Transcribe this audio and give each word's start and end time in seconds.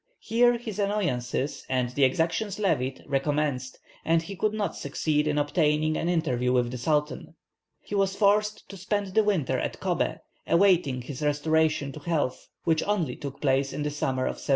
Here 0.17 0.57
his 0.57 0.79
annoyances 0.79 1.63
and 1.69 1.89
the 1.91 2.03
exactions 2.05 2.57
levied 2.57 3.03
recommenced, 3.05 3.77
and 4.03 4.23
he 4.23 4.35
could 4.35 4.51
not 4.51 4.75
succeed 4.75 5.27
in 5.27 5.37
obtaining 5.37 5.95
an 5.95 6.09
interview 6.09 6.51
with 6.53 6.71
the 6.71 6.79
Sultan. 6.79 7.35
He 7.81 7.93
was 7.93 8.15
forced 8.15 8.67
to 8.69 8.77
spend 8.77 9.13
the 9.13 9.23
winter 9.23 9.59
at 9.59 9.79
Cobbeh, 9.79 10.17
awaiting 10.47 11.03
his 11.03 11.21
restoration 11.21 11.91
to 11.91 11.99
health, 11.99 12.47
which 12.63 12.81
only 12.87 13.15
took 13.15 13.41
place 13.41 13.73
in 13.73 13.83
the 13.83 13.91
summer 13.91 14.23
of 14.23 14.41
1794. 14.41 14.49